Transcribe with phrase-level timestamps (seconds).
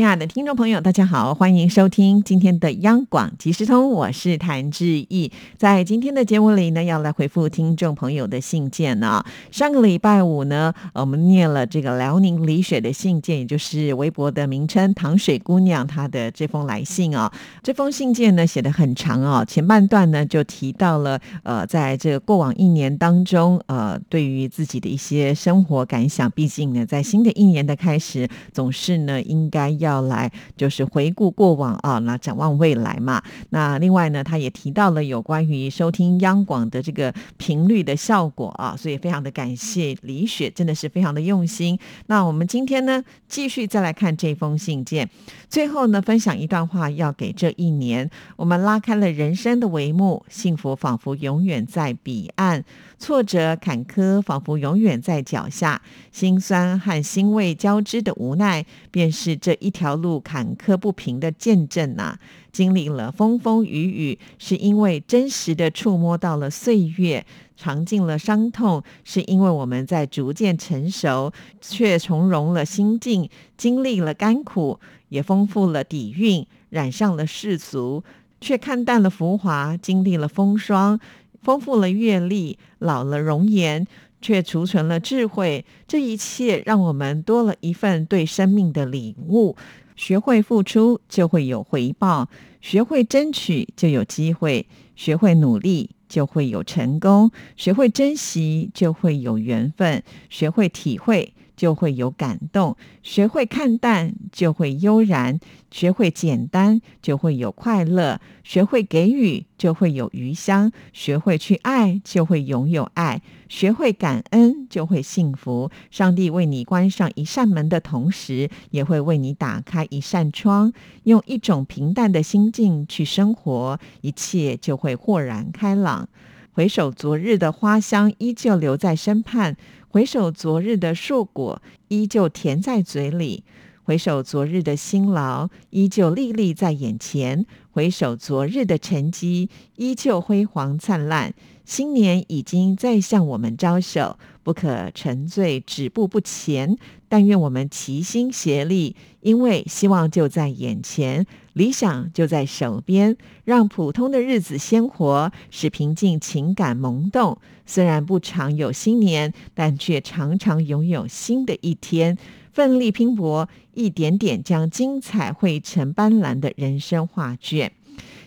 [0.00, 5.30] 亲爱的听众朋友，大家好，欢迎收听今天的央广即时通，我是谭志毅。
[5.58, 9.22] 在今天的节目里呢，要来回复听众朋友的信件呢。
[9.50, 17.30] 上个礼拜五呢，我们念了这个辽宁李雪的信件，也就是微博的名称“糖水姑娘”她的这封来信啊。
[17.62, 26.30] 这封信件呢写的很长啊，前半段呢就提到了呃，在这个过往一年当中，呃，对于自己的一些生活感想。
[26.30, 29.76] 毕竟呢，在新的一年的开始，总是呢应该。
[29.80, 33.22] 要要来就是回顾过往啊，那展望未来嘛。
[33.50, 41.78] 那另外呢，他也提到了有关于收听央广的这个频率的效果啊，所以非常的感谢李雪，真的是非常的用心。
[42.06, 45.10] 那我们今天呢，继续再来看这封信件，
[45.48, 52.64] 最后呢，分享一段话，要给这一年，我们拉开了人生的帷幕，幸福仿佛永远在彼岸。
[53.00, 55.80] 挫折坎坷仿佛永远在脚下，
[56.12, 62.18] 心酸和欣慰交织的无奈，便是这一条路坎坷不平的见证呐。
[62.52, 67.22] 经历了风风雨雨，是因为真实的触摸到了岁月；
[67.56, 78.04] 尝尽了伤痛，是因为我们在逐渐成熟，却从容了心境；经历了甘苦，也丰富了底蕴；染上了世俗，
[78.40, 81.00] 却看淡了浮华；经历了风霜。
[81.42, 83.86] 丰富了阅历，老了容颜，
[84.20, 85.64] 却储存了智慧。
[85.88, 89.56] 这一切让我们多了一份对生命的领悟。
[89.96, 92.26] 学会付出，就会有回报；
[92.62, 94.64] 学会争取，就有机会；
[94.96, 101.34] 学会努力，就会有成功；学会珍惜，就会有缘分；学会体会。
[101.60, 105.38] 就会有感动，学会看淡就会悠然；
[105.70, 113.18] 学会简单就会有快乐；学会给予就会有余香；学会去爱就会拥有爱；
[113.50, 115.70] 学会感恩就会幸福。
[115.90, 120.72] 上帝为你关上一扇门的同时，也会为你打开一扇窗。
[121.02, 126.08] 用一种平淡的心境去生活，一切就会豁然开朗。
[126.52, 129.56] 回首昨日的花香，依旧留在身畔。
[129.92, 133.42] 回首昨日的硕果，依旧甜在嘴里；
[133.82, 141.34] 回首昨日的辛劳，依旧历历在眼前；回首昨日的成绩，依旧辉煌灿烂。
[141.64, 146.78] 新年已经在向我们招手，不可沉醉，止步不前。
[147.08, 151.26] 但愿我们齐心协力，因为希望就在眼前，
[151.60, 153.18] 理想就在手边。
[153.44, 157.36] 让普通的日子鲜活，使平静情感萌动。
[157.66, 162.16] 虽然不常有新年，但却常常拥有新的一天。
[162.54, 167.70] 奋力拼搏，一点点将精彩绘成斑斓的人生画卷。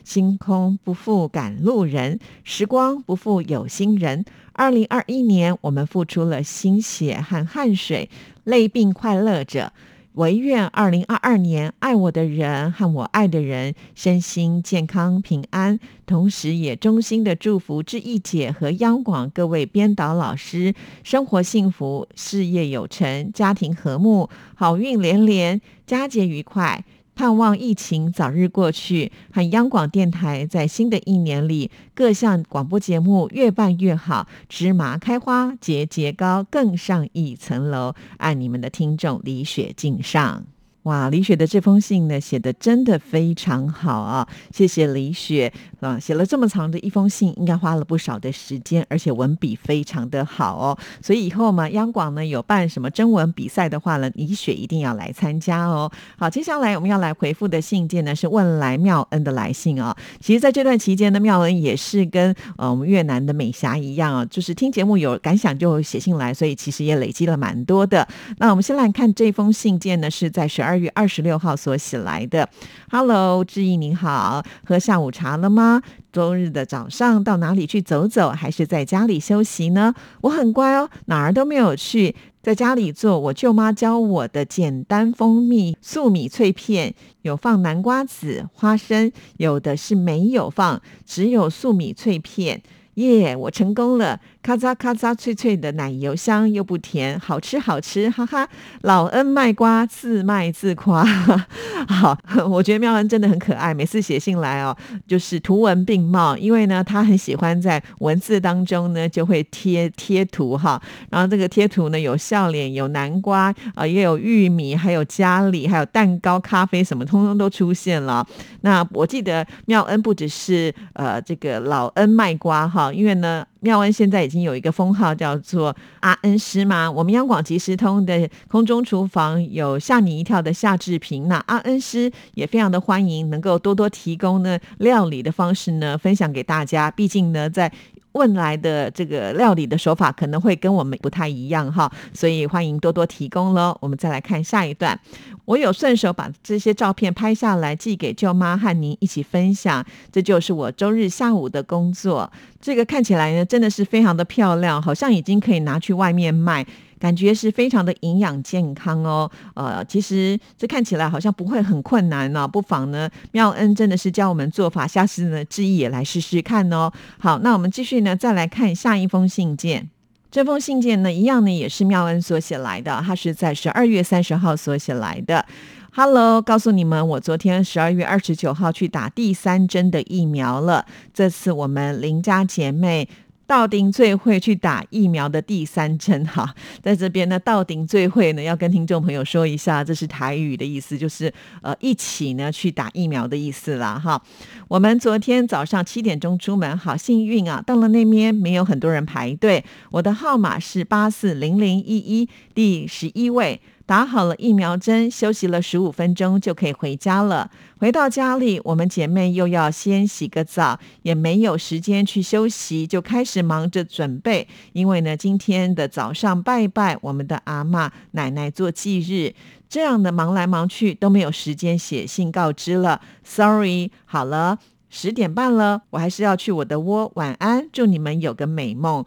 [0.04, 4.26] 星空不负赶路人，时光不负有心人。
[4.52, 8.12] 二零二一年，我们付出了心血和汗水，
[8.44, 9.74] 累并快乐着。
[10.13, 15.79] 唯愿二零二二年，爱我的人和我爱的人身心健康平安。
[16.06, 26.84] 同时，也衷心的祝福志毅姐和央广各位编导老师，生活幸福，事业有成，家庭和睦，好运连连，佳节愉快。
[27.16, 37.94] 盼望疫情早日过去，和央广电台在新的一年里各项广播节目越办越好，芝麻开花节节高，更上一层楼。
[38.18, 40.44] 爱你们的听众李雪敬上。
[40.84, 44.28] 哇，李雪的这封信呢，写的真的非常好啊！
[44.51, 45.53] 谢谢李雪
[45.84, 50.78] 啊，写了这么长的一封信，应该花了不少的时间，而且文笔非常的好哦。
[51.02, 55.92] 所以以后嘛，央广呢有办什么征文比赛的话呢，李雪一定要来参加哦。
[56.18, 59.96] 好，接下来我们要来回复的信件呢，是问来妙恩的来信啊。
[60.20, 68.07] 其实，在这段期间呢，妙恩也是跟呃我们越南的美霞一样啊，就是听节目有感想就写信来，所以其实也累积了蛮多的。
[68.38, 70.74] 那我们先来看这封信件呢，是在十二。
[70.84, 72.50] 月二十六号所写来的
[72.92, 75.73] ，Hello，志毅您好，喝下午茶了吗？
[76.12, 79.94] 周日的早上到哪里去走走，还是在家里休息呢？
[80.22, 92.62] 我很乖哦，哪儿都没有去，在家里做我舅妈教我的简单蜂蜜粟米脆片，有放南瓜子、花生，有的是没有放，只有粟米脆片。
[92.96, 94.19] 耶，我成功了！
[94.44, 98.45] 咔嚓咔嚓脆脆的奶油香又不甜，好吃好吃，哈哈！
[98.81, 101.06] 老恩卖瓜，自卖自夸。
[101.88, 102.18] 好，
[102.50, 104.75] 我觉得妙恩真的很可爱，每次写信来哦，
[105.07, 118.28] 就是图文并茂，因为呢，他很喜欢在文字当中呢就会贴贴图哈，然后这个贴图呢有笑脸，有南瓜啊，也有玉米，还有家里，还有蛋糕、咖啡什么，通通都出现了。
[118.60, 123.45] 那我记得妙恩不只是呃这个老恩卖瓜哈，因为呢。
[123.63, 137.71] 妙恩现在已经有一个封号叫做阿恩师嘛，我们央广即时通的空中厨房有吓你一跳的夏志平，那阿恩师也非常的欢迎，能够多多提供呢料理的方式呢分享给大家，毕竟呢在。
[138.13, 143.77] 问来的这个料理的手法可能会跟我们不太一样哈，所以欢迎多多提供喽。
[143.81, 145.00] 我们再来看下一段，
[145.45, 152.31] 我有顺手把这些照片拍下来寄给舅妈和您一起分享，这就是我周日下午的工作。
[152.62, 156.66] 这个看起来呢，真的是非常的漂亮，好像已经可以拿去外面卖。
[157.04, 166.90] 感觉是非常的营养健康哦，呃，其实这看起来好像不会很困难呢，不妨呢，妙恩真的是教我们做法，下次呢，志毅也来试试看哦。
[167.20, 169.90] 好，那我们继续呢，再来看下一封信件。
[170.32, 175.46] 这封信件呢，一样呢，也是妙恩所写来的，他是在十二月三十号所写来的。
[175.92, 180.86] Hello，告诉你们，我昨天十二月二十九号去打第三针的疫苗了。
[181.14, 183.10] 这次我们邻家姐妹。
[183.45, 191.31] 道顶最会去打疫苗的第三针哈， 在这边呢，道顶最会呢要跟听众朋友说一下，这是台语的意思，就是
[191.62, 194.22] 呃一起呢去打疫苗的意思啦哈。
[194.68, 203.60] 我们昨天早上七点钟出门，好幸运啊，到了那边没有很多人排队，我的号码是八四零零一一第十一位。
[203.85, 207.51] 打好了疫苗针，休息了十五分钟就可以回家了。
[207.77, 214.47] 回到家里，我们姐妹又要先洗个澡，也没有时间去休息，就开始忙着准备。
[214.71, 219.35] 因为呢，今天的早上拜拜我们的阿妈奶奶做忌日，
[219.68, 223.01] 这样的忙来忙去都没有时间写信告知了。
[223.24, 224.59] Sorry，好了。
[224.95, 227.12] 十点半了，我还是要去我的窝。
[227.16, 229.04] 晚安，祝你们有个美梦。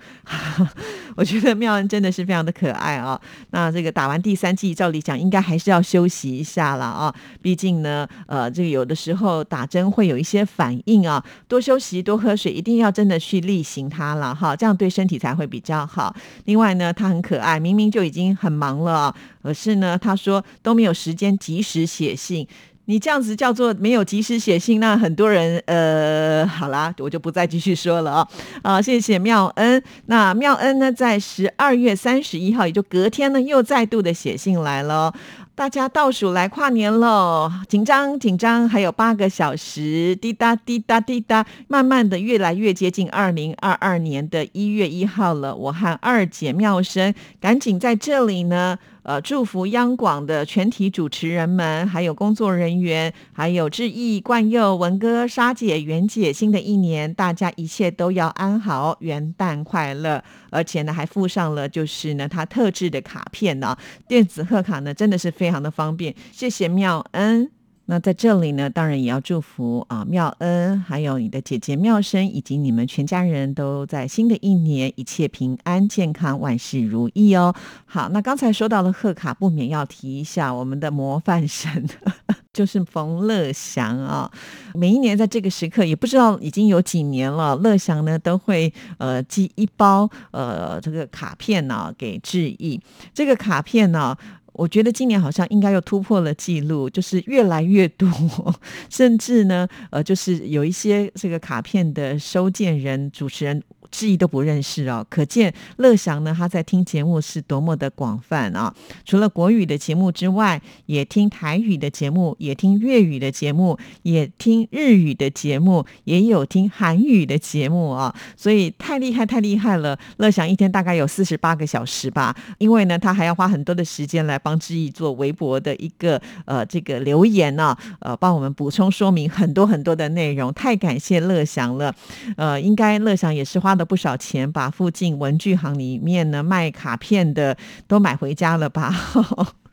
[1.14, 3.18] 我觉得妙恩真的是非常的可爱啊。
[3.50, 7.14] 那这个打完第三剂，照理讲应该还是要休息一下了啊。
[7.40, 16.12] 毕竟呢，呃，这个有的时候打针会有一些反应啊，多休息，多喝水，一定要真的去例行它了哈，这样对身体才会比较好。
[16.46, 22.48] 另外呢，他很可爱，明明就已经很忙了，可是呢，他说都没有时间及时写信。
[22.86, 28.28] 你这样子叫做没有及时写信，那很多人呃，好啦，我就不再继续说了啊。
[28.62, 29.82] 啊，谢谢妙恩。
[30.06, 35.12] 那妙恩呢，在十二月三十一号，也就隔天呢，又再度的写信来了。
[35.56, 45.56] 大家倒数来跨年喽，紧张紧张，还有八个小时，滴答滴答滴答，慢慢的越来越接近二零二二年的一月一号了。
[45.56, 48.78] 我和二姐妙生赶紧在这里呢。
[49.06, 60.24] 呃，祝福央广的全体主持人们，还有工作人员，还有志毅、冠佑、文哥、莎姐、袁姐，新的一年大家一切都要安好，元旦快乐！
[60.50, 67.55] 而且呢，还附上了就是呢他特制的卡片呢，电子贺卡呢真的是非常的方便，谢谢妙恩。
[67.88, 77.54] 那在这里呢，当然也要祝福啊妙恩，还有你的姐姐妙生，以及你们全家人都在新的一年一切平安健康，万事如意哦。
[77.84, 81.88] 好，那刚才说到了贺卡，不免要提一下我们的模范生，
[82.52, 84.28] 就是冯乐祥啊。
[84.74, 92.80] 每一年在这个时刻，也不知道已经有几年了，乐祥呢都会呃寄一包呃这个卡片呢给致意。
[93.14, 94.16] 这个卡片呢。
[94.56, 98.08] 我觉得今年好像应该又突破了记录，就是越来越多，
[98.90, 103.62] 甚至呢，呃，就是有一些这个卡片的收件人、主持人。
[103.90, 108.74] 志毅都不认识哦，可见乐祥呢，他在听节目是多么的广泛啊！
[109.04, 118.14] 除了国语的节目之外，也听台语的节目，也听粤语的节目，也听日语的节目，也有听韩语的节目啊！
[118.36, 119.96] 所以太厉害，太厉害了！
[120.16, 130.52] 乐祥一天大概有四十八个小时吧，因为呢，他还要花很多的时间来帮志毅做微博的一个呃这个留言呢，呃，帮我们补充说明很多很多的内容。
[130.52, 131.94] 太感谢乐祥了，
[132.36, 133.76] 呃，应该乐祥也是花。
[133.76, 138.92] 的不少钱，把附近文具行里面呢卖卡片的都买回家了吧？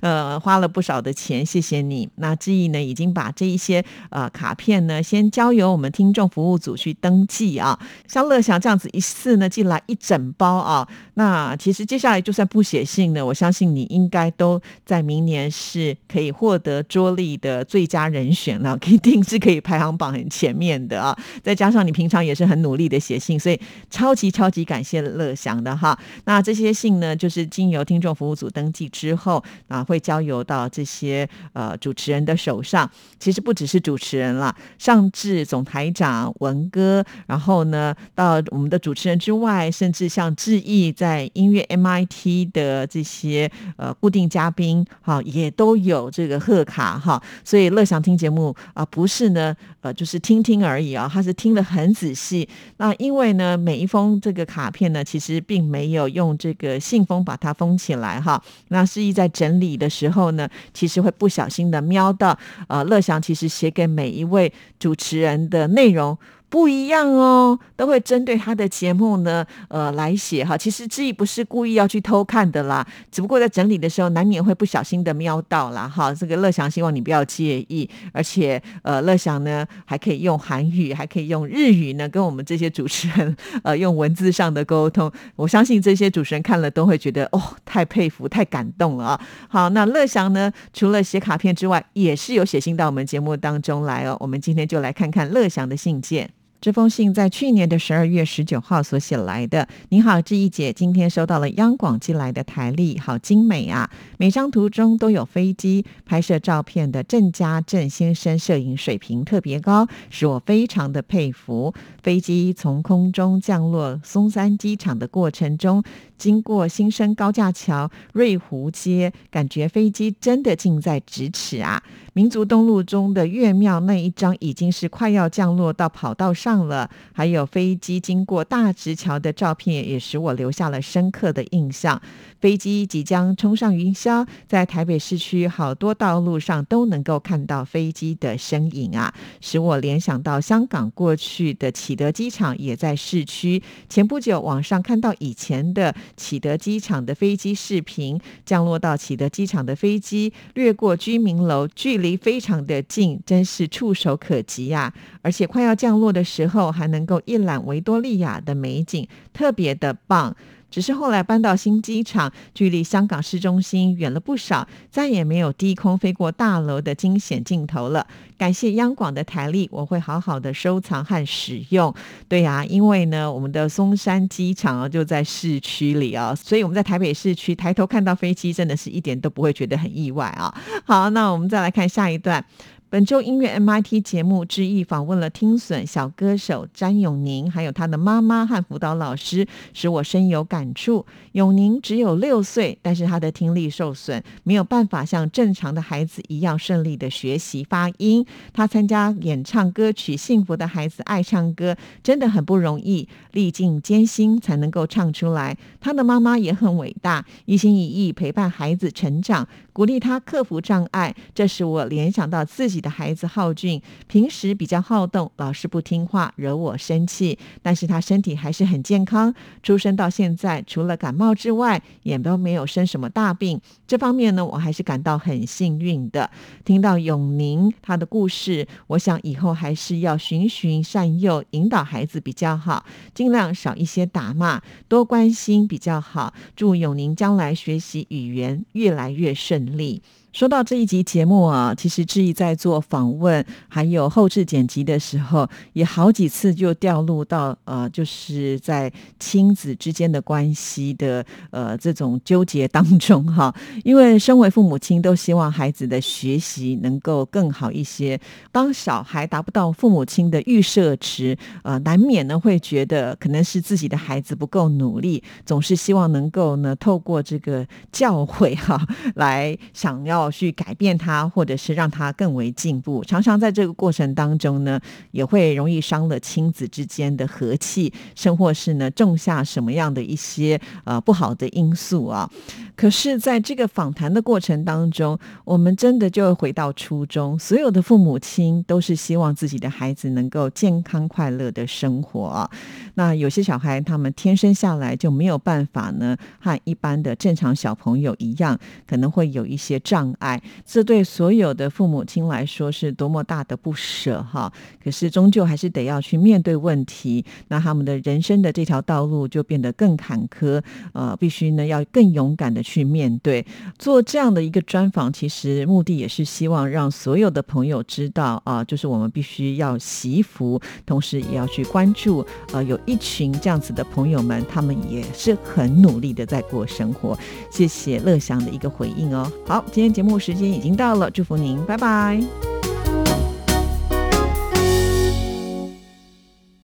[0.00, 2.08] 呃花了不少的钱，谢谢你。
[2.16, 7.78] 那志毅呢，已经把这一些呃卡片呢，先交由我们听众服务组去登记啊。
[8.06, 21.16] 像乐祥这样子一次呢寄来一整包啊，那其实接下来就算不写信呢，我相信你应该都在明年是可以获得桌历的最佳人选了， 一定是可以排行榜很前面的啊。
[21.42, 23.60] 再加上你平常也是很努力的写信，所以
[23.90, 25.98] 超级超级感谢乐祥的哈。
[26.24, 32.90] 那这些信呢，就是经由听众服务组登记之后啊，会交由到这些呃主持人的手上。
[33.18, 47.22] 其实不只是主持人啦，上至总台长文哥，然后呢，到我们的主持人之外，甚至像志毅在音乐 MIT 的这些呃固定嘉宾，哈，也都有这个贺卡哈。
[47.44, 52.48] 所以乐享听节目啊，不是呢，呃，就是听听而已啊，他是听得很仔细。
[52.76, 58.42] 那因为呢，每一封这个卡片呢，其实并没有用这个信封把它封起来哈。
[58.68, 66.18] 那志毅在整理的时候呢，其实会不小心的瞄到，呃，乐祥其实写给每一位主持人的内容。
[66.50, 70.56] 不一样哦，都会针对他的节目呢，呃，来写哈。
[70.56, 75.86] 其实志毅不是故意要去偷看的啦，只不过在整理的时候，难免会不小心的瞄到啦。
[75.86, 76.12] 哈。
[76.14, 85.12] 这个乐祥希望你不要介意，而且呃，乐祥呢还可以用韩语，还可以用日语呢，跟我们这些主持人 呃用文字上的沟通。
[85.36, 89.20] 我相信这些主持人看了都会觉得哦，太佩服，太感动了啊。
[89.48, 94.16] 好，那乐祥呢，除了写卡片之外，也是有写信到我们节目当中来哦。
[94.18, 96.30] 我们今天就来看看乐祥的信件。
[96.60, 99.68] 这封信在去年的十二月十九号所写来的。
[99.90, 103.88] 你好，志毅姐，今天收到了央广寄来的台历，好精美啊！
[104.16, 111.72] 每张图中都有飞机拍摄照片的郑家郑先生，摄影水平特别高，使我非常的佩服。
[112.02, 115.84] 飞机从空中降落松山机场的过程中，
[116.16, 121.80] 经过新生高架桥、瑞湖街，感觉飞机真的近在咫尺啊！
[122.18, 132.02] 民族东路中的岳庙那一张已经是快要降落到跑道上了，还有飞机经过大直桥的照片，也使我留下了深刻的印象。
[132.40, 143.62] 飞机即将冲上云霄，在台北市区好多道路上都能够看到飞机的身影啊，使我联想到香港过去的启德机场也在市区。
[143.88, 154.92] 前不久网上看到以前的启德机场的飞机视频，降落到启德机场的飞机掠过居民楼，距离非常的近，真是触手可及呀！
[155.22, 160.36] 而且快要降落的时候，还能够一览维多利亚的美景，特别的棒。
[160.70, 168.06] 只是后来搬到新机场，距离香港市中心远了不少，再也没有低空飞过大楼的惊险镜头了。
[168.36, 171.92] 感谢央广的台历，我会好好的收藏和使用。
[172.28, 180.54] 对呀，因为呢，我们的松山机场啊就在市区里啊，所以我们在台北市区抬头看到飞机，真的是一点都不会觉得很意外啊。
[180.84, 182.44] 好，那我们再来看下一段。
[182.90, 191.04] 本周音乐 MIT 节目之一访问了听损小歌手詹永宁，还有他的妈妈和辅导老师，使我深有感触。
[191.32, 198.24] 永宁只有六岁，但是他的听力受损，没有办法像正常的孩子一样顺利的学习发音。
[198.54, 205.54] 他参加演唱歌曲《幸福的孩子爱唱歌》，真的很不容易，历尽艰辛才能够唱出来。
[205.78, 209.46] 他的妈妈也很伟大，一心一意陪伴孩子成长，
[209.78, 211.14] 鼓励他克服障碍。
[211.32, 212.78] 这使我联想到自己。
[212.80, 217.38] 的孩子浩俊平时比较好动，老是不听话，惹我生气。
[217.60, 223.60] 但是他身体还是很健康，出生到现在，除了感冒之外，也都没有生什么大病。
[223.86, 226.30] 这方面呢，我还是感到很幸运的。
[226.64, 236.32] 听到永宁他的故事，我想以后还是要循循善诱，引导孩子比较好，尽量少一些打骂，多关心比较好。
[236.54, 240.02] 祝永宁将来学习语言越来越顺力。
[240.38, 253.52] 说到这一集节目啊，其实志毅在做访问还有后置剪辑的时候，也好几次就掉入到呃，就是在亲子之间的关系的呃这种纠结当中哈。
[253.82, 258.16] 因为身为父母亲，都希望孩子的学习能够更好一些。
[258.52, 268.80] 当小孩达不到父母亲的预设值，呃，难免呢会觉得可能是自己的孩子不够努力，总是希望能够呢透过这个教诲哈
[269.16, 270.27] 来想要。
[270.30, 274.80] 去改变他，或者是让他更为进步，常常在这个过程当中呢，
[275.10, 282.30] 也会容易伤了亲子之间的和气，甚或是呢种下什么样的一些呃不好的因素啊。
[282.78, 292.48] 可是，在这个访谈的过程当中，我们真的就会回到初衷，所有的父母亲都是希望自己的孩子能够健康快乐的生活。
[292.94, 298.56] 那有些小孩他们天生下来就没有办法呢，和一般的正常小朋友一样，
[298.86, 300.40] 可能会有一些障碍。
[300.64, 304.52] 这对所有的父母亲来说是多么大的不舍哈！
[304.80, 310.62] 可是终究还是得要去面对问题，那他们的人生的这条道路就变得更坎坷。
[310.92, 312.62] 呃，必须呢要更勇敢的。
[312.68, 313.44] 去面对
[313.78, 322.22] 做这样的一个专访，其实目的也是希望让所有的朋友知道啊，就是我们必须要惜福，同时也要去关注
[322.52, 327.18] 呃，有一群这样子的朋友们，他们也是很努力的在过生活。
[327.50, 329.32] 谢谢乐祥的一个回应哦。
[329.46, 332.57] 好，今天节目时间已经到了，祝福您，拜拜。